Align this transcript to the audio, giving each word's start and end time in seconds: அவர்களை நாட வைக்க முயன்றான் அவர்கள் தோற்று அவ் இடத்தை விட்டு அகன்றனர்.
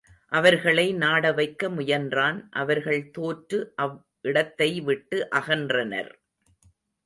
அவர்களை 0.31 0.93
நாட 0.93 1.31
வைக்க 1.31 1.69
முயன்றான் 1.69 2.39
அவர்கள் 2.51 3.09
தோற்று 3.11 3.73
அவ் 3.75 3.95
இடத்தை 4.21 4.81
விட்டு 4.81 5.27
அகன்றனர். 5.35 6.11